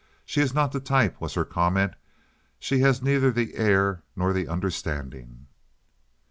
"She 0.25 0.41
is 0.41 0.51
not 0.51 0.71
the 0.71 0.79
type," 0.79 1.21
was 1.21 1.35
her 1.35 1.45
comment. 1.45 1.93
"She 2.57 2.79
has 2.79 3.03
neither 3.03 3.29
the 3.29 3.53
air 3.53 4.01
nor 4.15 4.33
the 4.33 4.47
understanding." 4.47 5.45